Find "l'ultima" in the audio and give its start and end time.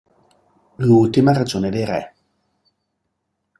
0.77-1.31